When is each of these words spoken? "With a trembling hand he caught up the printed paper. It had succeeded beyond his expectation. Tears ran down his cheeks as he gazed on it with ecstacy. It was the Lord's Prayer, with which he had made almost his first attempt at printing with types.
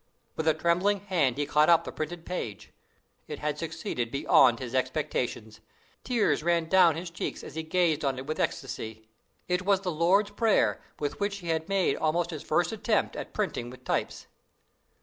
"With 0.35 0.47
a 0.47 0.55
trembling 0.55 1.01
hand 1.01 1.37
he 1.37 1.45
caught 1.45 1.69
up 1.69 1.83
the 1.83 1.91
printed 1.91 2.25
paper. 2.25 2.71
It 3.27 3.37
had 3.37 3.59
succeeded 3.59 4.09
beyond 4.09 4.57
his 4.57 4.73
expectation. 4.73 5.51
Tears 6.03 6.41
ran 6.41 6.67
down 6.67 6.95
his 6.95 7.11
cheeks 7.11 7.43
as 7.43 7.53
he 7.53 7.61
gazed 7.61 8.03
on 8.03 8.17
it 8.17 8.25
with 8.25 8.39
ecstacy. 8.39 9.07
It 9.47 9.61
was 9.61 9.81
the 9.81 9.91
Lord's 9.91 10.31
Prayer, 10.31 10.81
with 10.97 11.19
which 11.19 11.37
he 11.37 11.49
had 11.49 11.69
made 11.69 11.97
almost 11.97 12.31
his 12.31 12.41
first 12.41 12.71
attempt 12.71 13.15
at 13.15 13.31
printing 13.31 13.69
with 13.69 13.83
types. 13.83 14.25